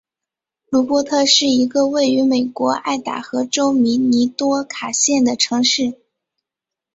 [0.71, 5.93] 鲁珀特是一个位于美国爱达荷州米尼多卡县的城市。